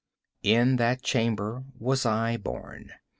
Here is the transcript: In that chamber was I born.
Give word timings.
In 0.41 0.77
that 0.77 1.03
chamber 1.03 1.63
was 1.77 2.07
I 2.07 2.35
born. 2.35 2.89